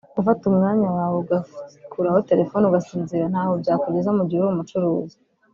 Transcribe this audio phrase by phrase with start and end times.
[0.17, 5.17] gufata umwanya wawe ugakuraho telephone ugasinzira ntaho byakugeza mu gihe uri umucuruzi